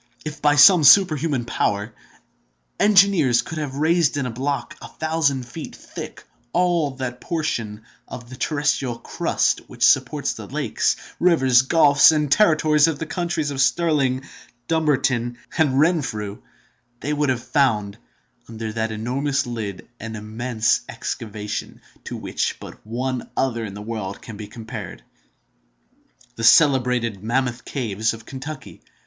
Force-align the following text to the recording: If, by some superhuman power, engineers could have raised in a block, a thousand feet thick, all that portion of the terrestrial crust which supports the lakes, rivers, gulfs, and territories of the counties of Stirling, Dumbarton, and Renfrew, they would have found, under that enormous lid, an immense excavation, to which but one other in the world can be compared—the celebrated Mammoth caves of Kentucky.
If, 0.25 0.41
by 0.41 0.55
some 0.55 0.83
superhuman 0.83 1.45
power, 1.45 1.93
engineers 2.79 3.43
could 3.43 3.59
have 3.59 3.75
raised 3.75 4.17
in 4.17 4.25
a 4.25 4.31
block, 4.31 4.75
a 4.81 4.87
thousand 4.87 5.45
feet 5.47 5.75
thick, 5.75 6.23
all 6.53 6.95
that 6.95 7.21
portion 7.21 7.83
of 8.07 8.27
the 8.27 8.35
terrestrial 8.35 8.97
crust 8.97 9.61
which 9.69 9.85
supports 9.85 10.33
the 10.33 10.47
lakes, 10.47 10.95
rivers, 11.19 11.61
gulfs, 11.61 12.11
and 12.11 12.31
territories 12.31 12.87
of 12.87 12.97
the 12.97 13.05
counties 13.05 13.51
of 13.51 13.61
Stirling, 13.61 14.23
Dumbarton, 14.67 15.37
and 15.55 15.79
Renfrew, 15.79 16.41
they 17.01 17.13
would 17.13 17.29
have 17.29 17.43
found, 17.43 17.99
under 18.49 18.73
that 18.73 18.91
enormous 18.91 19.45
lid, 19.45 19.87
an 19.99 20.15
immense 20.15 20.81
excavation, 20.89 21.79
to 22.05 22.17
which 22.17 22.59
but 22.59 22.83
one 22.87 23.29
other 23.37 23.63
in 23.63 23.75
the 23.75 23.83
world 23.83 24.19
can 24.19 24.35
be 24.35 24.47
compared—the 24.47 25.05
celebrated 26.43 27.23
Mammoth 27.23 27.63
caves 27.65 28.15
of 28.15 28.25
Kentucky. 28.25 28.81